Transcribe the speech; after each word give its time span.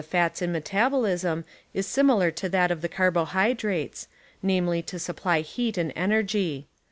7 0.01 0.03
J, 0.03 0.07
tlu' 0.07 0.13
fats 0.13 0.41
in 0.41 0.51
metabolism 0.51 1.45
is 1.75 1.85
similar 1.85 2.31
to 2.31 2.49
that 2.49 2.71
of 2.71 2.81
the 2.81 2.89
carbohydrates, 2.89 4.07
namely 4.41 4.81
to 4.81 4.97
supply 4.97 5.43
lieat 5.43 5.77
and 5.77 5.93
energy. 5.95 6.65